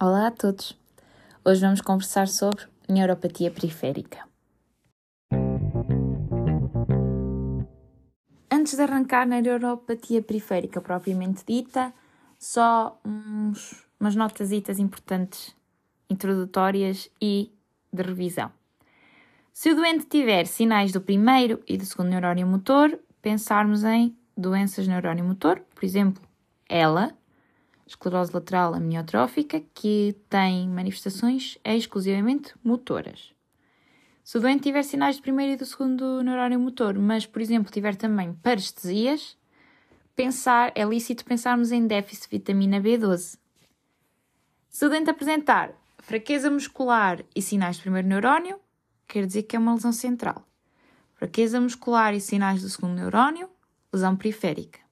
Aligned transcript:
Olá 0.00 0.28
a 0.28 0.30
todos! 0.30 0.78
Hoje 1.44 1.60
vamos 1.60 1.80
conversar 1.80 2.28
sobre 2.28 2.66
neuropatia 2.88 3.50
periférica. 3.50 4.28
Antes 8.48 8.76
de 8.76 8.82
arrancar 8.82 9.26
na 9.26 9.40
neuropatia 9.40 10.22
periférica 10.22 10.80
propriamente 10.80 11.44
dita, 11.44 11.92
só 12.38 13.00
uns, 13.04 13.84
umas 13.98 14.14
notasitas 14.14 14.78
importantes, 14.78 15.52
introdutórias 16.08 17.10
e 17.20 17.50
de 17.92 18.02
revisão. 18.04 18.52
Se 19.52 19.72
o 19.72 19.74
doente 19.74 20.06
tiver 20.06 20.46
sinais 20.46 20.92
do 20.92 21.00
primeiro 21.00 21.60
e 21.66 21.76
do 21.76 21.84
segundo 21.84 22.10
neurónio 22.10 22.46
motor, 22.46 22.96
pensarmos 23.20 23.82
em 23.82 24.16
doenças 24.36 24.86
neurónio 24.86 25.24
motor, 25.24 25.60
por 25.74 25.84
exemplo, 25.84 26.22
ela, 26.68 27.17
esclerose 27.88 28.32
lateral 28.32 28.74
amiotrófica, 28.74 29.62
que 29.74 30.14
tem 30.28 30.68
manifestações 30.68 31.58
exclusivamente 31.64 32.54
motoras. 32.62 33.32
Se 34.22 34.36
o 34.36 34.40
doente 34.40 34.64
tiver 34.64 34.82
sinais 34.82 35.16
do 35.16 35.22
primeiro 35.22 35.54
e 35.54 35.56
do 35.56 35.64
segundo 35.64 36.22
neurónio 36.22 36.60
motor, 36.60 36.98
mas, 36.98 37.24
por 37.24 37.40
exemplo, 37.40 37.72
tiver 37.72 37.96
também 37.96 38.34
parestesias, 38.34 39.38
pensar, 40.14 40.70
é 40.74 40.84
lícito 40.84 41.24
pensarmos 41.24 41.72
em 41.72 41.86
déficit 41.86 42.24
de 42.24 42.36
vitamina 42.36 42.78
B12. 42.78 43.38
Se 44.68 44.84
o 44.84 44.88
doente 44.90 45.08
apresentar 45.08 45.72
fraqueza 45.98 46.50
muscular 46.50 47.24
e 47.34 47.40
sinais 47.40 47.78
do 47.78 47.82
primeiro 47.82 48.06
neurónio, 48.06 48.60
quer 49.06 49.26
dizer 49.26 49.44
que 49.44 49.56
é 49.56 49.58
uma 49.58 49.72
lesão 49.72 49.92
central. 49.92 50.46
Fraqueza 51.14 51.58
muscular 51.58 52.14
e 52.14 52.20
sinais 52.20 52.60
do 52.60 52.68
segundo 52.68 52.94
neurónio, 52.94 53.48
lesão 53.92 54.14
periférica. 54.14 54.87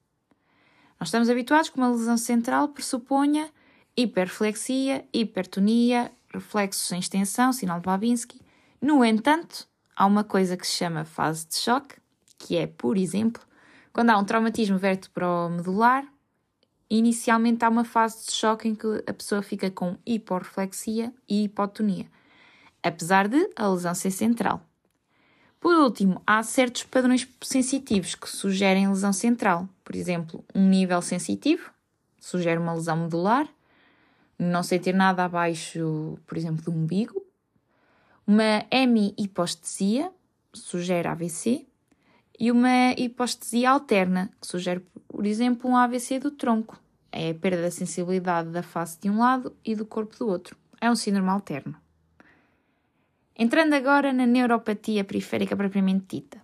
Nós 0.99 1.09
estamos 1.09 1.29
habituados 1.29 1.69
que 1.69 1.77
uma 1.77 1.89
lesão 1.89 2.17
central 2.17 2.69
pressuponha 2.69 3.49
hiperflexia, 3.97 5.05
hipertonia, 5.11 6.11
reflexos 6.31 6.87
sem 6.87 6.99
extensão, 6.99 7.51
sinal 7.51 7.79
de 7.79 7.85
Babinski. 7.85 8.39
No 8.79 9.03
entanto, 9.03 9.67
há 9.95 10.05
uma 10.05 10.23
coisa 10.23 10.55
que 10.55 10.67
se 10.67 10.73
chama 10.73 11.03
fase 11.03 11.47
de 11.47 11.55
choque, 11.55 11.95
que 12.37 12.55
é, 12.55 12.67
por 12.67 12.95
exemplo, 12.95 13.41
quando 13.91 14.11
há 14.11 14.17
um 14.17 14.23
traumatismo 14.23 14.77
vertebromedular, 14.77 16.05
inicialmente 16.87 17.65
há 17.65 17.69
uma 17.69 17.83
fase 17.83 18.27
de 18.27 18.31
choque 18.31 18.67
em 18.67 18.75
que 18.75 19.03
a 19.07 19.13
pessoa 19.13 19.41
fica 19.41 19.71
com 19.71 19.97
hiporreflexia 20.05 21.11
e 21.27 21.45
hipotonia, 21.45 22.05
apesar 22.83 23.27
de 23.27 23.49
a 23.55 23.67
lesão 23.67 23.95
ser 23.95 24.11
central. 24.11 24.61
Por 25.59 25.75
último, 25.75 26.21
há 26.25 26.43
certos 26.43 26.83
padrões 26.83 27.27
sensitivos 27.41 28.13
que 28.13 28.29
sugerem 28.29 28.87
lesão 28.87 29.11
central. 29.11 29.67
Por 29.87 29.95
exemplo, 29.95 30.43
um 30.53 30.67
nível 30.67 31.01
sensitivo 31.01 31.71
sugere 32.19 32.59
uma 32.59 32.73
lesão 32.73 32.97
medular, 32.97 33.47
não 34.37 34.61
sentir 34.61 34.93
nada 34.93 35.23
abaixo, 35.23 36.19
por 36.27 36.37
exemplo, 36.37 36.61
do 36.61 36.71
umbigo. 36.71 37.25
Uma 38.27 38.65
hemihipostesia 38.69 40.11
sugere 40.53 41.07
AVC. 41.07 41.65
E 42.37 42.51
uma 42.51 42.91
hipostesia 42.97 43.71
alterna, 43.71 44.29
que 44.41 44.45
sugere, 44.45 44.85
por 45.07 45.25
exemplo, 45.25 45.69
um 45.71 45.77
AVC 45.77 46.19
do 46.19 46.31
tronco. 46.31 46.77
É 47.09 47.29
a 47.29 47.35
perda 47.35 47.61
da 47.61 47.71
sensibilidade 47.71 48.49
da 48.49 48.61
face 48.61 48.99
de 48.99 49.09
um 49.09 49.19
lado 49.19 49.55
e 49.63 49.73
do 49.73 49.85
corpo 49.85 50.17
do 50.17 50.27
outro. 50.27 50.57
É 50.81 50.91
um 50.91 50.97
síndrome 50.97 51.29
alterno. 51.29 51.77
Entrando 53.37 53.71
agora 53.71 54.11
na 54.11 54.25
neuropatia 54.25 55.05
periférica 55.05 55.55
propriamente 55.55 56.17
dita. 56.17 56.41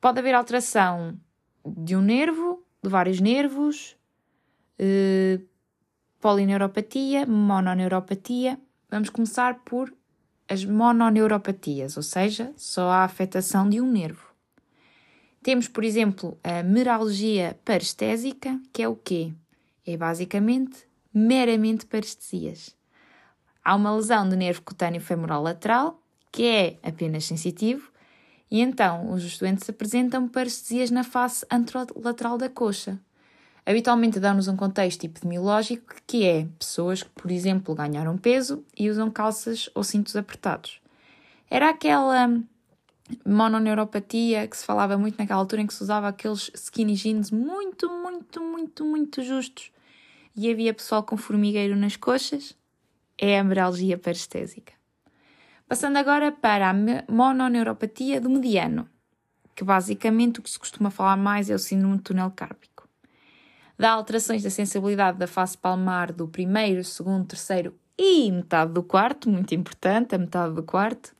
Pode 0.00 0.20
haver 0.20 0.36
alteração 0.36 1.18
de 1.64 1.96
um 1.96 2.00
nervo, 2.00 2.62
de 2.82 2.88
vários 2.88 3.20
nervos, 3.20 3.96
eh, 4.78 5.40
polineuropatia, 6.20 7.26
mononeuropatia. 7.26 8.58
Vamos 8.90 9.10
começar 9.10 9.60
por 9.64 9.92
as 10.48 10.64
mononeuropatias, 10.64 11.96
ou 11.96 12.02
seja, 12.02 12.52
só 12.56 12.90
há 12.90 13.04
afetação 13.04 13.68
de 13.68 13.80
um 13.80 13.90
nervo. 13.90 14.34
Temos, 15.42 15.68
por 15.68 15.84
exemplo, 15.84 16.38
a 16.42 16.62
meralgia 16.62 17.58
parestésica, 17.64 18.58
que 18.72 18.82
é 18.82 18.88
o 18.88 18.96
quê? 18.96 19.32
É 19.86 19.96
basicamente 19.96 20.86
meramente 21.12 21.86
parestesias. 21.86 22.74
Há 23.62 23.76
uma 23.76 23.94
lesão 23.94 24.28
do 24.28 24.36
nervo 24.36 24.62
cutâneo 24.62 25.00
femoral 25.00 25.42
lateral, 25.42 26.00
que 26.32 26.46
é 26.46 26.78
apenas 26.82 27.24
sensitivo, 27.24 27.90
e 28.50 28.60
então 28.60 29.10
os 29.12 29.38
doentes 29.38 29.68
apresentam 29.68 30.28
parestesias 30.28 30.90
na 30.90 31.02
face 31.02 31.46
anterolateral 31.50 32.38
da 32.38 32.48
coxa. 32.48 32.98
Habitualmente 33.66 34.20
dão-nos 34.20 34.46
um 34.46 34.56
contexto 34.56 35.04
epidemiológico 35.04 35.94
que 36.06 36.24
é 36.24 36.46
pessoas 36.58 37.02
que, 37.02 37.10
por 37.10 37.30
exemplo, 37.30 37.74
ganharam 37.74 38.18
peso 38.18 38.62
e 38.78 38.90
usam 38.90 39.10
calças 39.10 39.70
ou 39.74 39.82
cintos 39.82 40.14
apertados. 40.14 40.80
Era 41.50 41.70
aquela 41.70 42.28
mononeuropatia 43.24 44.46
que 44.46 44.56
se 44.56 44.64
falava 44.64 44.96
muito 44.98 45.18
naquela 45.18 45.40
altura 45.40 45.62
em 45.62 45.66
que 45.66 45.74
se 45.74 45.82
usava 45.82 46.08
aqueles 46.08 46.50
skinny 46.54 46.94
jeans 46.94 47.30
muito, 47.30 47.88
muito, 47.88 48.42
muito, 48.42 48.84
muito 48.84 49.22
justos 49.22 49.70
e 50.36 50.50
havia 50.50 50.74
pessoal 50.74 51.02
com 51.02 51.16
formigueiro 51.16 51.76
nas 51.76 51.96
coxas 51.96 52.56
é 53.16 53.38
a 53.38 53.44
meralgia 53.44 53.96
parestésica. 53.96 54.72
Passando 55.66 55.96
agora 55.96 56.30
para 56.30 56.70
a 56.70 56.74
mononeuropatia 57.10 58.20
do 58.20 58.28
mediano, 58.28 58.88
que 59.54 59.64
basicamente 59.64 60.40
o 60.40 60.42
que 60.42 60.50
se 60.50 60.58
costuma 60.58 60.90
falar 60.90 61.16
mais 61.16 61.48
é 61.48 61.54
o 61.54 61.58
síndrome 61.58 61.96
do 61.96 62.02
túnel 62.02 62.30
cárpico. 62.30 62.88
Dá 63.78 63.92
alterações 63.92 64.42
da 64.42 64.50
sensibilidade 64.50 65.18
da 65.18 65.26
face 65.26 65.56
palmar 65.56 66.12
do 66.12 66.28
primeiro, 66.28 66.84
segundo, 66.84 67.26
terceiro 67.26 67.74
e 67.98 68.30
metade 68.30 68.72
do 68.72 68.82
quarto, 68.82 69.28
muito 69.28 69.54
importante, 69.54 70.14
a 70.14 70.18
metade 70.18 70.54
do 70.54 70.62
quarto. 70.62 71.14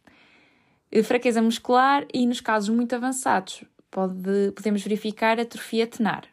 Fraqueza 1.02 1.42
muscular 1.42 2.06
e, 2.12 2.24
nos 2.26 2.40
casos 2.40 2.68
muito 2.68 2.94
avançados, 2.94 3.64
pode, 3.90 4.52
podemos 4.54 4.82
verificar 4.82 5.40
atrofia 5.40 5.86
tenar. 5.86 6.24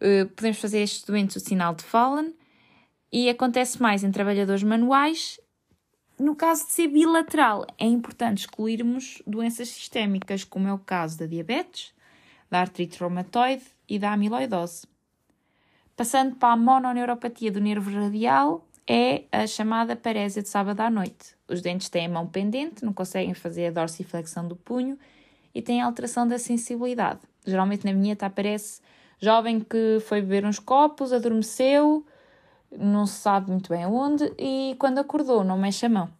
Eh, 0.00 0.24
podemos 0.24 0.58
fazer 0.58 0.80
estes 0.80 1.04
doentes 1.04 1.36
o 1.36 1.40
sinal 1.40 1.74
de 1.74 1.84
Fallen 1.84 2.34
e 3.12 3.28
acontece 3.28 3.80
mais 3.80 4.02
em 4.02 4.10
trabalhadores 4.10 4.62
manuais. 4.62 5.38
No 6.18 6.34
caso 6.34 6.66
de 6.66 6.72
ser 6.72 6.88
bilateral, 6.88 7.64
é 7.78 7.86
importante 7.86 8.40
excluirmos 8.40 9.22
doenças 9.24 9.68
sistémicas, 9.68 10.42
como 10.42 10.66
é 10.66 10.72
o 10.72 10.78
caso 10.78 11.16
da 11.16 11.26
diabetes, 11.26 11.94
da 12.50 12.60
artrite 12.60 12.98
reumatoide 12.98 13.62
e 13.88 14.00
da 14.00 14.12
amiloidose. 14.12 14.84
Passando 15.96 16.34
para 16.34 16.54
a 16.54 16.56
mononeuropatia 16.56 17.52
do 17.52 17.60
nervo 17.60 17.90
radial, 17.90 18.66
é 18.84 19.24
a 19.30 19.46
chamada 19.46 19.94
parésia 19.94 20.42
de 20.42 20.48
sábado 20.48 20.80
à 20.80 20.90
noite. 20.90 21.36
Os 21.46 21.60
dentes 21.60 21.88
têm 21.88 22.06
a 22.06 22.08
mão 22.08 22.26
pendente, 22.26 22.84
não 22.84 22.92
conseguem 22.92 23.34
fazer 23.34 23.66
a 23.66 23.70
dorsiflexão 23.70 24.48
do 24.48 24.56
punho 24.56 24.98
e 25.54 25.62
têm 25.62 25.80
alteração 25.80 26.26
da 26.26 26.38
sensibilidade. 26.38 27.20
Geralmente 27.46 27.84
na 27.84 27.92
vinheta 27.92 28.26
aparece 28.26 28.80
jovem 29.20 29.60
que 29.60 29.98
foi 30.00 30.20
beber 30.20 30.44
uns 30.44 30.58
copos, 30.58 31.12
adormeceu, 31.12 32.04
não 32.70 33.06
se 33.06 33.20
sabe 33.20 33.50
muito 33.50 33.70
bem 33.70 33.84
aonde 33.84 34.32
e 34.38 34.76
quando 34.78 34.98
acordou 34.98 35.44
não 35.44 35.58
mexe 35.58 35.86
a 35.86 35.88
mão. 35.88 36.10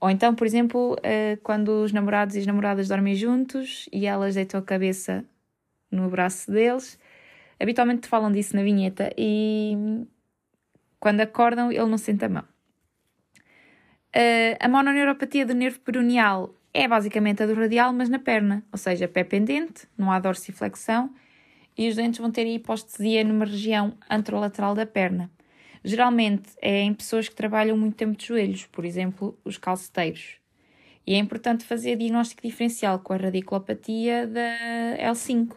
Ou 0.00 0.08
então, 0.08 0.34
por 0.34 0.46
exemplo, 0.46 0.96
eh, 1.02 1.38
quando 1.42 1.82
os 1.82 1.92
namorados 1.92 2.36
e 2.36 2.38
as 2.38 2.46
namoradas 2.46 2.88
dormem 2.88 3.14
juntos 3.14 3.88
e 3.92 4.06
elas 4.06 4.34
deitam 4.34 4.60
a 4.60 4.62
cabeça 4.62 5.24
no 5.90 6.08
braço 6.08 6.50
deles, 6.52 6.98
habitualmente 7.58 8.06
falam 8.06 8.30
disso 8.30 8.54
na 8.54 8.62
vinheta 8.62 9.12
e 9.16 10.06
quando 11.00 11.20
acordam 11.20 11.72
ele 11.72 11.86
não 11.86 11.98
sente 11.98 12.24
a 12.24 12.28
mão. 12.28 12.44
Eh, 14.12 14.56
a 14.60 14.68
mononeuropatia 14.68 15.44
do 15.44 15.54
nervo 15.54 15.80
peroneal 15.80 16.54
é 16.72 16.86
basicamente 16.86 17.42
a 17.42 17.46
do 17.46 17.54
radial, 17.54 17.92
mas 17.92 18.08
na 18.08 18.18
perna, 18.18 18.64
ou 18.70 18.78
seja, 18.78 19.08
pé 19.08 19.24
pendente, 19.24 19.88
não 19.96 20.12
há 20.12 20.20
dorsiflexão 20.20 21.10
e 21.78 21.88
os 21.88 21.94
dentes 21.94 22.18
vão 22.18 22.30
ter 22.32 22.44
hipostesia 22.44 23.22
numa 23.22 23.44
região 23.44 23.94
anterolateral 24.10 24.74
da 24.74 24.84
perna. 24.84 25.30
Geralmente 25.84 26.50
é 26.60 26.80
em 26.80 26.92
pessoas 26.92 27.28
que 27.28 27.36
trabalham 27.36 27.78
muito 27.78 27.94
tempo 27.94 28.18
de 28.18 28.26
joelhos, 28.26 28.66
por 28.66 28.84
exemplo, 28.84 29.38
os 29.44 29.56
calceteiros. 29.56 30.38
E 31.06 31.14
é 31.14 31.18
importante 31.18 31.64
fazer 31.64 31.96
diagnóstico 31.96 32.42
diferencial 32.42 32.98
com 32.98 33.12
a 33.12 33.16
radiculopatia 33.16 34.26
da 34.26 35.06
L5, 35.12 35.50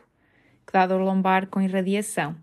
que 0.65 0.71
dá 0.71 0.85
dor 0.85 1.01
lombar 1.01 1.47
com 1.47 1.59
irradiação. 1.59 2.35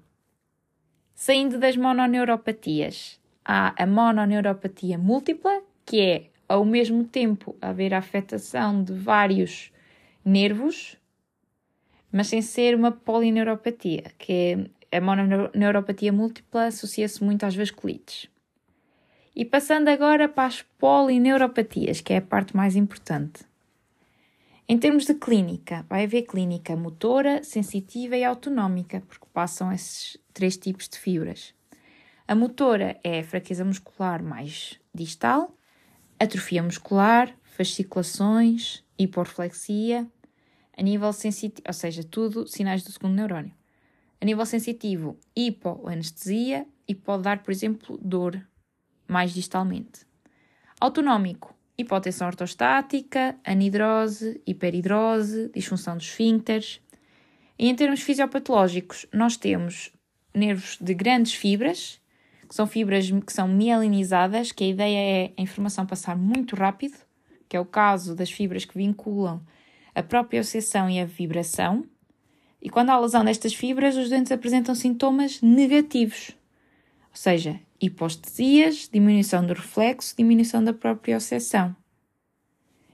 Saindo 1.14 1.58
das 1.58 1.76
mononeuropatias, 1.76 3.20
há 3.44 3.72
a 3.80 3.86
mononeuropatia 3.86 4.98
múltipla, 4.98 5.62
que 5.86 6.00
é 6.00 6.30
ao 6.48 6.64
mesmo 6.64 7.04
tempo 7.04 7.56
haver 7.60 7.94
a 7.94 7.98
afetação 7.98 8.82
de 8.82 8.92
vários 8.92 9.72
nervos, 10.24 10.96
mas 12.12 12.28
sem 12.28 12.42
ser 12.42 12.74
uma 12.74 12.90
polineuropatia, 12.92 14.12
que 14.18 14.68
é 14.90 14.98
a 14.98 15.00
mononeuropatia 15.00 16.12
múltipla 16.12 16.66
associa-se 16.66 17.22
muito 17.22 17.44
às 17.44 17.54
vasculites. 17.54 18.28
E 19.36 19.44
passando 19.44 19.88
agora 19.88 20.28
para 20.28 20.46
as 20.46 20.62
polineuropatias, 20.62 22.00
que 22.00 22.12
é 22.12 22.16
a 22.16 22.22
parte 22.22 22.56
mais 22.56 22.74
importante. 22.74 23.44
Em 24.68 24.76
termos 24.76 25.06
de 25.06 25.14
clínica, 25.14 25.86
vai 25.88 26.04
haver 26.04 26.22
clínica 26.22 26.76
motora, 26.76 27.42
sensitiva 27.42 28.16
e 28.16 28.24
autonómica, 28.24 29.02
porque 29.06 29.26
passam 29.32 29.72
esses 29.72 30.18
três 30.34 30.56
tipos 30.56 30.88
de 30.88 30.98
fibras. 30.98 31.54
A 32.26 32.34
motora 32.34 32.98
é 33.02 33.20
a 33.20 33.24
fraqueza 33.24 33.64
muscular 33.64 34.22
mais 34.22 34.78
distal, 34.94 35.56
atrofia 36.20 36.62
muscular, 36.62 37.34
fasciculações, 37.42 38.84
hiporflexia, 38.98 40.06
a 40.78 40.82
nível 40.82 41.12
sensitivo, 41.12 41.66
ou 41.66 41.72
seja, 41.74 42.04
tudo 42.04 42.46
sinais 42.46 42.84
do 42.84 42.92
segundo 42.92 43.14
neurónio. 43.14 43.52
A 44.20 44.24
nível 44.24 44.46
sensitivo, 44.46 45.18
hipoanestesia 45.34 46.66
e 46.86 46.94
pode 46.94 47.24
dar, 47.24 47.42
por 47.42 47.50
exemplo, 47.50 47.98
dor 47.98 48.40
mais 49.08 49.34
distalmente. 49.34 50.06
Autonómico, 50.80 51.52
hipotensão 51.76 52.28
ortostática, 52.28 53.36
anidrose, 53.44 54.40
hiperidrose, 54.46 55.50
disfunção 55.52 55.96
dos 55.96 56.06
esfíncteres. 56.06 56.80
E 57.58 57.68
em 57.68 57.74
termos 57.74 58.00
fisiopatológicos, 58.00 59.06
nós 59.12 59.36
temos 59.36 59.92
nervos 60.32 60.78
de 60.80 60.94
grandes 60.94 61.34
fibras, 61.34 62.00
que 62.48 62.54
são 62.54 62.66
fibras 62.68 63.10
que 63.10 63.32
são 63.32 63.48
mielinizadas, 63.48 64.52
que 64.52 64.62
a 64.62 64.68
ideia 64.68 64.98
é 64.98 65.32
a 65.36 65.42
informação 65.42 65.84
passar 65.84 66.16
muito 66.16 66.54
rápido, 66.54 66.96
que 67.48 67.56
é 67.56 67.60
o 67.60 67.66
caso 67.66 68.14
das 68.14 68.30
fibras 68.30 68.64
que 68.64 68.78
vinculam 68.78 69.44
a 69.98 70.02
própria 70.02 70.40
oscilação 70.40 70.88
e 70.88 71.00
a 71.00 71.04
vibração. 71.04 71.84
E 72.62 72.70
quando 72.70 72.90
há 72.90 72.98
lesão 72.98 73.24
destas 73.24 73.52
fibras, 73.52 73.96
os 73.96 74.08
doentes 74.08 74.30
apresentam 74.30 74.74
sintomas 74.74 75.40
negativos, 75.42 76.36
ou 77.10 77.16
seja, 77.16 77.58
hipostesias, 77.80 78.88
diminuição 78.92 79.44
do 79.44 79.54
reflexo, 79.54 80.16
diminuição 80.16 80.62
da 80.62 80.72
própria 80.72 81.16
oscilação. 81.16 81.74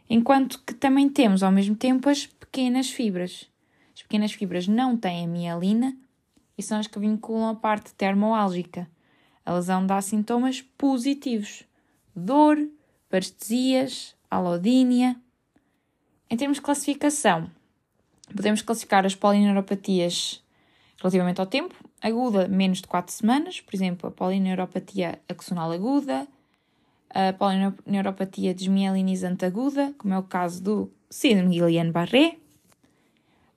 Enquanto 0.08 0.62
que 0.64 0.74
também 0.74 1.08
temos 1.08 1.42
ao 1.42 1.52
mesmo 1.52 1.76
tempo 1.76 2.08
as 2.08 2.26
pequenas 2.26 2.90
fibras. 2.90 3.50
As 3.94 4.02
pequenas 4.02 4.32
fibras 4.32 4.66
não 4.66 4.96
têm 4.96 5.24
a 5.24 5.28
mielina 5.28 5.96
e 6.56 6.62
são 6.62 6.78
as 6.78 6.86
que 6.86 6.98
vinculam 6.98 7.48
a 7.48 7.54
parte 7.54 7.92
termoálgica. 7.94 8.88
A 9.44 9.52
lesão 9.54 9.86
dá 9.86 10.00
sintomas 10.00 10.62
positivos: 10.62 11.64
dor, 12.14 12.58
parestesias, 13.10 14.14
alodínia. 14.30 15.16
Em 16.34 16.36
termos 16.36 16.56
de 16.56 16.62
classificação, 16.62 17.48
podemos 18.34 18.60
classificar 18.60 19.06
as 19.06 19.14
polineuropatias 19.14 20.42
relativamente 20.98 21.40
ao 21.40 21.46
tempo. 21.46 21.76
Aguda, 22.02 22.48
menos 22.48 22.78
de 22.78 22.88
4 22.88 23.14
semanas, 23.14 23.60
por 23.60 23.72
exemplo, 23.72 24.08
a 24.08 24.10
polineuropatia 24.10 25.20
axonal 25.28 25.70
aguda, 25.70 26.26
a 27.08 27.32
polineuropatia 27.34 28.52
desmielinizante 28.52 29.44
aguda, 29.44 29.94
como 29.96 30.12
é 30.12 30.18
o 30.18 30.24
caso 30.24 30.60
do 30.60 30.92
síndrome 31.08 31.54
Guillain-Barré. 31.54 32.36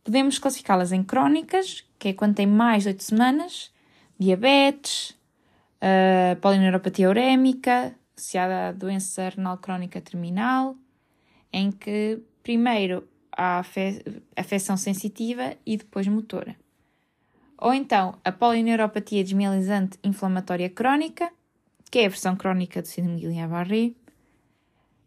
Podemos 0.04 0.38
classificá-las 0.38 0.92
em 0.92 1.04
crónicas, 1.04 1.84
que 1.98 2.10
é 2.10 2.14
quando 2.14 2.36
tem 2.36 2.46
mais 2.46 2.84
de 2.84 2.90
8 2.90 3.04
semanas, 3.04 3.72
diabetes, 4.20 5.18
a 5.82 6.36
polineuropatia 6.36 7.10
urémica, 7.10 7.96
associada 8.16 8.68
à 8.68 8.72
doença 8.72 9.30
renal 9.30 9.58
crónica 9.58 10.00
terminal, 10.00 10.76
em 11.52 11.72
que 11.72 12.22
primeiro 12.48 13.06
há 13.30 13.62
afecção 14.38 14.78
sensitiva 14.78 15.58
e 15.66 15.76
depois 15.76 16.08
motora. 16.08 16.56
Ou 17.58 17.74
então 17.74 18.18
a 18.24 18.32
polineuropatia 18.32 19.22
desmielinizante 19.22 20.00
inflamatória 20.02 20.70
crónica, 20.70 21.30
que 21.92 22.00
é 22.00 22.06
a 22.06 22.10
versão 22.10 22.38
crónica 22.38 22.82
do 22.82 22.88
síndrome 22.88 23.20
Guillain-Barré. 23.20 23.92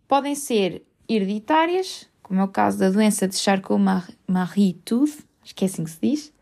Podem 0.07 0.35
ser 0.35 0.83
hereditárias, 1.09 2.07
como 2.23 2.41
é 2.41 2.45
o 2.45 2.49
caso 2.49 2.79
da 2.79 2.91
doença 2.91 3.27
de 3.27 3.37
Charcot-Marie-Tooth, 3.37 5.25
acho 5.43 5.55
que 5.55 5.65
é 5.65 5.67
assim 5.67 5.85
que 5.85 5.91
se 5.93 5.99
diz, 6.03 6.33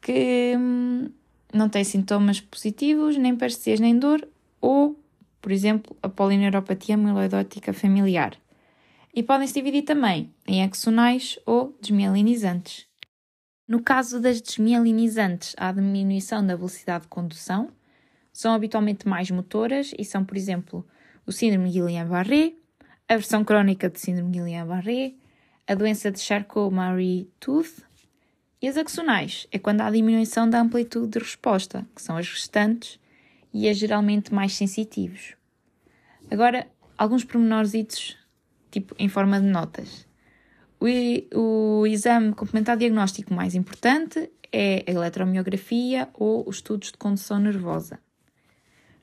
que 0.00 0.56
hum, 0.58 1.10
não 1.54 1.68
tem 1.68 1.84
sintomas 1.84 2.40
positivos, 2.40 3.16
nem 3.16 3.36
parecias 3.36 3.78
nem 3.78 3.96
dor, 3.96 4.26
ou, 4.60 4.98
por 5.40 5.52
exemplo, 5.52 5.96
a 6.02 6.08
polineuropatia 6.08 6.96
amiloidótica 6.96 7.72
familiar. 7.72 8.36
E 9.14 9.22
podem 9.22 9.46
se 9.46 9.54
dividir 9.54 9.82
também 9.82 10.32
em 10.46 10.62
axonais 10.62 11.38
ou 11.44 11.76
desmielinizantes. 11.80 12.86
No 13.68 13.82
caso 13.82 14.20
das 14.20 14.40
desmielinizantes, 14.40 15.54
há 15.58 15.70
diminuição 15.70 16.44
da 16.44 16.56
velocidade 16.56 17.04
de 17.04 17.08
condução, 17.08 17.70
são 18.32 18.54
habitualmente 18.54 19.06
mais 19.06 19.30
motoras 19.30 19.92
e 19.98 20.04
são, 20.04 20.24
por 20.24 20.36
exemplo, 20.36 20.86
o 21.26 21.32
síndrome 21.32 21.70
Guillain-Barré, 21.70 22.54
a 23.08 23.14
versão 23.16 23.44
crónica 23.44 23.90
do 23.90 23.98
síndrome 23.98 24.32
Guillain-Barré, 24.32 25.14
a 25.66 25.74
doença 25.74 26.10
de 26.10 26.18
Charcot-Marie-Tooth 26.18 27.84
e 28.60 28.68
as 28.68 28.76
axonais 28.76 29.46
é 29.50 29.58
quando 29.58 29.82
há 29.82 29.90
diminuição 29.90 30.48
da 30.48 30.60
amplitude 30.60 31.08
de 31.08 31.18
resposta, 31.18 31.86
que 31.94 32.00
são 32.00 32.16
as 32.16 32.28
restantes 32.28 32.98
e 33.52 33.68
as 33.68 33.76
geralmente 33.76 34.32
mais 34.32 34.54
sensitivos. 34.54 35.34
Agora, 36.30 36.66
alguns 36.96 37.24
pormenorzitos, 37.24 38.16
tipo 38.72 38.96
em 38.98 39.08
forma 39.08 39.40
de 39.40 39.46
notas. 39.46 40.06
O, 40.80 40.86
o 41.38 41.86
exame 41.86 42.34
complementar 42.34 42.76
diagnóstico 42.76 43.32
mais 43.32 43.54
importante 43.54 44.28
é 44.50 44.82
a 44.86 44.90
eletromiografia 44.90 46.08
ou 46.14 46.48
os 46.48 46.56
estudos 46.56 46.90
de 46.90 46.98
condução 46.98 47.38
nervosa. 47.38 48.00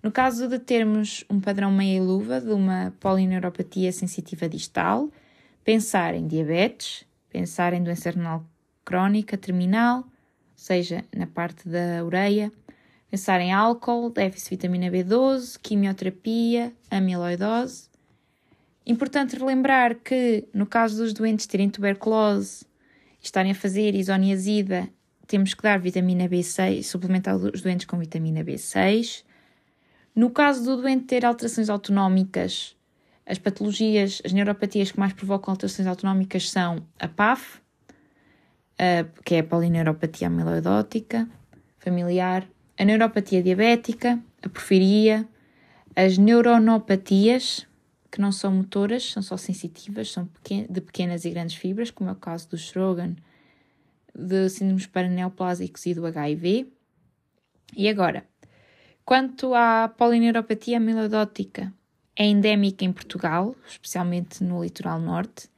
No 0.04 0.12
caso 0.12 0.48
de 0.48 0.60
termos 0.60 1.24
um 1.30 1.40
padrão 1.40 1.72
meia-luva 1.72 2.42
de 2.42 2.52
uma 2.52 2.94
polineuropatia 3.00 3.92
sensitiva 3.92 4.48
distal, 4.50 5.10
pensar 5.64 6.16
em 6.16 6.28
diabetes, 6.28 7.06
pensar 7.30 7.74
em 7.74 7.84
doença 7.84 8.10
renal 8.10 8.46
crónica 8.84 9.38
terminal, 9.38 10.06
seja 10.56 11.06
na 11.16 11.28
parte 11.28 11.68
da 11.68 12.04
ureia, 12.04 12.52
pensar 13.10 13.42
em 13.42 13.52
álcool, 13.52 14.10
déficit 14.10 14.50
de 14.50 14.56
vitamina 14.56 14.92
B12, 14.92 15.60
quimioterapia, 15.62 16.74
amiloidose. 16.90 17.89
Importante 18.90 19.38
relembrar 19.38 19.98
que, 20.04 20.48
no 20.52 20.66
caso 20.66 21.04
dos 21.04 21.14
doentes 21.14 21.46
terem 21.46 21.70
tuberculose 21.70 22.66
e 23.22 23.24
estarem 23.24 23.52
a 23.52 23.56
fazer 23.56 23.94
isoniazida, 23.94 24.90
temos 25.28 25.54
que 25.54 25.62
dar 25.62 25.80
vitamina 25.80 26.28
B6, 26.28 26.82
suplementar 26.82 27.36
os 27.36 27.62
doentes 27.62 27.86
com 27.86 28.00
vitamina 28.00 28.44
B6. 28.44 29.24
No 30.16 30.32
caso 30.32 30.64
do 30.64 30.82
doente 30.82 31.06
ter 31.06 31.24
alterações 31.24 31.70
autonómicas, 31.70 32.76
as 33.28 33.38
patologias, 33.38 34.24
as 34.26 34.34
neuropatias 34.34 34.92
que 34.92 35.00
mais 35.00 35.14
provocam 35.14 35.52
alterações 35.52 35.88
autonómicas 35.88 36.50
são 36.50 36.84
a 36.98 37.08
PAF, 37.08 37.62
que 39.24 39.36
é 39.36 39.40
a 39.40 39.44
polineuropatia 39.44 40.26
amiloidótica 40.26 41.30
familiar, 41.78 42.44
a 42.76 42.84
neuropatia 42.84 43.44
diabética, 43.44 44.20
a 44.42 44.50
porfiria, 44.50 45.28
as 45.96 46.18
neuronopatias, 46.18 47.69
que 48.12 48.22
não 48.22 48.32
são 48.32 48.52
motoras, 48.52 49.12
são 49.12 49.22
só 49.22 49.38
sensitivas, 49.38 50.12
são 50.12 50.28
de 50.70 50.82
pequenas 50.82 51.26
e 51.26 51.30
grandes 51.30 51.56
fibras, 51.56 51.92
como 51.92 52.10
é 52.10 52.14
o 52.14 52.16
caso 52.16 52.50
do 52.50 52.58
Sjögren, 52.58 53.16
de 54.14 54.50
síndromes 54.50 54.88
paraneoplásicos 54.88 55.86
e 55.86 55.94
do 55.94 56.06
HIV. 56.06 56.68
E 57.76 57.88
agora, 57.88 58.26
quanto 59.06 59.54
à 59.54 59.88
polineuropatia 59.88 60.78
amiloidótica, 60.78 61.74
é 62.16 62.26
endémica 62.26 62.84
em 62.84 62.92
Portugal, 62.92 63.56
especialmente 63.68 64.44
no 64.44 64.64
litoral 64.64 65.00
norte. 65.00 65.50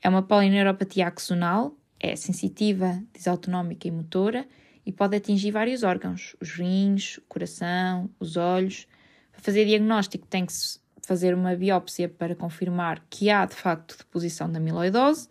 É 0.00 0.08
uma 0.08 0.22
polineuropatia 0.22 1.08
axonal 1.08 1.74
é 2.00 2.14
sensitiva, 2.14 3.02
desautonómica 3.12 3.88
e 3.88 3.90
motora 3.90 4.46
e 4.86 4.92
pode 4.92 5.16
atingir 5.16 5.50
vários 5.50 5.82
órgãos, 5.82 6.36
os 6.40 6.52
rins, 6.52 7.18
o 7.18 7.22
coração, 7.22 8.08
os 8.18 8.36
olhos. 8.36 8.86
Para 9.32 9.42
fazer 9.42 9.64
diagnóstico 9.64 10.26
tem 10.26 10.46
que 10.46 10.52
se 10.52 10.78
fazer 11.02 11.34
uma 11.34 11.54
biópsia 11.54 12.08
para 12.08 12.34
confirmar 12.34 13.04
que 13.08 13.30
há 13.30 13.44
de 13.46 13.54
facto 13.54 13.96
deposição 13.96 14.50
da 14.50 14.58
amiloidose 14.58 15.28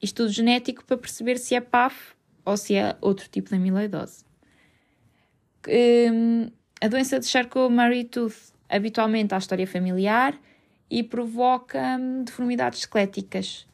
e 0.00 0.04
estudo 0.06 0.30
genético 0.30 0.84
para 0.84 0.96
perceber 0.96 1.38
se 1.38 1.54
é 1.54 1.60
PAF 1.60 2.14
ou 2.44 2.56
se 2.56 2.74
é 2.74 2.96
outro 3.00 3.28
tipo 3.28 3.50
de 3.50 3.56
amiloidose. 3.56 4.24
Um, 5.68 6.50
a 6.80 6.88
doença 6.88 7.20
de 7.20 7.26
Charcot-Marie-Tooth 7.26 8.52
habitualmente 8.68 9.34
há 9.34 9.38
história 9.38 9.66
familiar 9.66 10.38
e 10.90 11.02
provoca 11.02 11.98
hum, 11.98 12.24
deformidades 12.24 12.80
esqueléticas. 12.80 13.66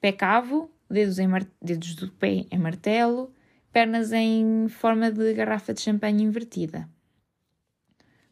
Pé 0.00 0.12
cavo, 0.12 0.70
dedos, 0.88 1.16
dedos 1.60 1.94
do 1.96 2.10
pé 2.12 2.46
em 2.50 2.58
martelo, 2.58 3.32
pernas 3.72 4.12
em 4.12 4.68
forma 4.68 5.10
de 5.10 5.34
garrafa 5.34 5.74
de 5.74 5.80
champanhe 5.80 6.22
invertida. 6.22 6.88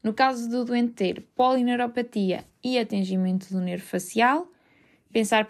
No 0.03 0.13
caso 0.13 0.49
do 0.51 0.65
doente 0.65 0.95
ter 0.95 1.23
polineuropatia 1.35 2.45
e 2.63 2.79
atingimento 2.79 3.53
do 3.53 3.61
nervo 3.61 3.85
facial, 3.85 4.51
pensar 5.13 5.49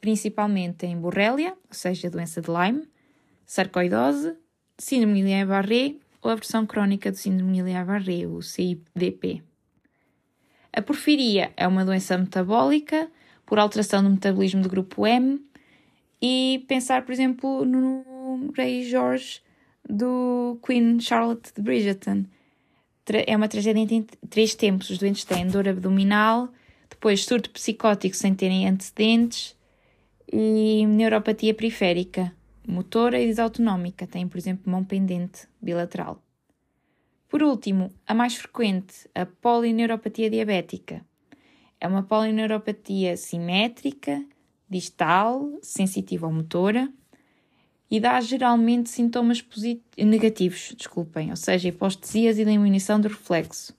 principalmente 0.00 0.84
em 0.86 0.96
borrelia, 0.96 1.50
ou 1.50 1.74
seja, 1.74 2.10
doença 2.10 2.42
de 2.42 2.48
Lyme, 2.50 2.86
sarcoidose, 3.46 4.36
síndrome 4.76 5.14
de 5.14 5.22
Guillain-Barré 5.22 5.96
ou 6.20 6.30
a 6.30 6.34
versão 6.34 6.66
crónica 6.66 7.10
do 7.10 7.16
síndrome 7.16 7.52
de 7.52 7.62
Guillain-Barré, 7.62 8.26
o 8.26 8.42
CIDP. 8.42 9.42
A 10.72 10.82
porfiria 10.82 11.50
é 11.56 11.66
uma 11.66 11.84
doença 11.84 12.18
metabólica 12.18 13.10
por 13.46 13.58
alteração 13.58 14.02
do 14.02 14.10
metabolismo 14.10 14.62
do 14.62 14.68
grupo 14.68 15.06
M 15.06 15.42
e 16.20 16.64
pensar, 16.68 17.04
por 17.04 17.12
exemplo, 17.12 17.64
no 17.64 18.52
rei 18.54 18.84
George 18.84 19.40
do 19.88 20.58
Queen 20.64 21.00
Charlotte 21.00 21.52
de 21.54 21.62
Bridgerton. 21.62 22.26
É 23.14 23.36
uma 23.36 23.48
tragédia 23.48 23.80
em 23.80 24.06
três 24.28 24.54
tempos. 24.54 24.90
Os 24.90 24.98
doentes 24.98 25.24
têm 25.24 25.46
dor 25.46 25.68
abdominal, 25.68 26.48
depois 26.88 27.24
surto 27.24 27.50
psicótico 27.50 28.16
sem 28.16 28.34
terem 28.34 28.68
antecedentes 28.68 29.56
e 30.32 30.86
neuropatia 30.86 31.54
periférica, 31.54 32.32
motora 32.66 33.20
e 33.20 33.26
desautonómica. 33.26 34.06
Têm, 34.06 34.28
por 34.28 34.38
exemplo, 34.38 34.70
mão 34.70 34.84
pendente 34.84 35.48
bilateral. 35.60 36.22
Por 37.28 37.42
último, 37.42 37.92
a 38.06 38.14
mais 38.14 38.36
frequente, 38.36 39.08
a 39.14 39.26
polineuropatia 39.26 40.30
diabética. 40.30 41.04
É 41.80 41.86
uma 41.86 42.02
polineuropatia 42.02 43.16
simétrica, 43.16 44.24
distal, 44.68 45.50
sensitiva 45.62 46.26
ou 46.26 46.32
motora 46.32 46.92
e 47.90 47.98
dá 47.98 48.20
geralmente 48.20 48.90
sintomas 48.90 49.44
negativos, 49.96 50.74
desculpem, 50.76 51.30
ou 51.30 51.36
seja, 51.36 51.68
hipostesias 51.68 52.38
e 52.38 52.44
diminuição 52.44 53.00
do 53.00 53.08
reflexo. 53.08 53.74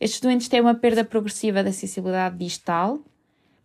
Estes 0.00 0.20
doentes 0.20 0.48
têm 0.48 0.60
uma 0.60 0.74
perda 0.74 1.04
progressiva 1.04 1.62
da 1.62 1.72
sensibilidade 1.72 2.38
distal, 2.38 3.00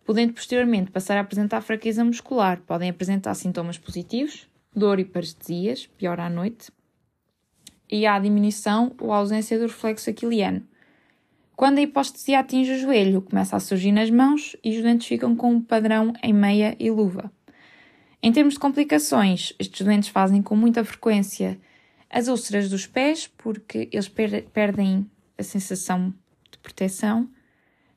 podendo 0.04 0.32
posteriormente 0.32 0.90
passar 0.90 1.16
a 1.16 1.20
apresentar 1.20 1.60
fraqueza 1.60 2.04
muscular. 2.04 2.60
Podem 2.66 2.90
apresentar 2.90 3.34
sintomas 3.34 3.78
positivos, 3.78 4.46
dor 4.74 4.98
e 4.98 5.04
parestesias, 5.04 5.86
pior 5.86 6.20
à 6.20 6.28
noite, 6.28 6.70
e 7.90 8.06
há 8.06 8.18
diminuição 8.18 8.94
ou 9.00 9.12
ausência 9.12 9.58
do 9.58 9.66
reflexo 9.66 10.10
aquiliano. 10.10 10.62
Quando 11.56 11.78
a 11.78 11.82
hipostesia 11.82 12.38
atinge 12.38 12.72
o 12.72 12.78
joelho, 12.78 13.20
começa 13.20 13.54
a 13.54 13.60
surgir 13.60 13.92
nas 13.92 14.10
mãos 14.10 14.56
e 14.64 14.76
os 14.76 14.82
dentes 14.82 15.06
ficam 15.06 15.36
com 15.36 15.50
um 15.52 15.60
padrão 15.60 16.12
em 16.22 16.32
meia 16.32 16.74
e 16.78 16.90
luva. 16.90 17.30
Em 18.22 18.30
termos 18.30 18.54
de 18.54 18.60
complicações, 18.60 19.54
estes 19.58 19.80
doentes 19.80 20.10
fazem 20.10 20.42
com 20.42 20.54
muita 20.54 20.84
frequência 20.84 21.58
as 22.10 22.28
úlceras 22.28 22.68
dos 22.68 22.86
pés, 22.86 23.26
porque 23.26 23.88
eles 23.90 24.08
per 24.08 24.44
perdem 24.50 25.10
a 25.38 25.42
sensação 25.42 26.12
de 26.50 26.58
proteção, 26.58 27.30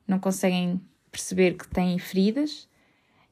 não 0.08 0.18
conseguem 0.18 0.80
perceber 1.10 1.58
que 1.58 1.68
têm 1.68 1.98
feridas, 1.98 2.66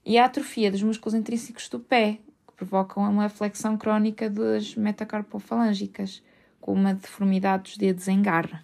e 0.04 0.18
a 0.18 0.26
atrofia 0.26 0.70
dos 0.70 0.82
músculos 0.82 1.14
intrínsecos 1.14 1.68
do 1.70 1.80
pé, 1.80 2.18
que 2.46 2.54
provocam 2.56 3.08
uma 3.10 3.30
flexão 3.30 3.78
crónica 3.78 4.28
das 4.28 4.74
metacarpofalângicas, 4.74 6.22
com 6.60 6.74
uma 6.74 6.94
deformidade 6.94 7.62
dos 7.62 7.76
dedos 7.78 8.06
em 8.06 8.20
garra. 8.20 8.62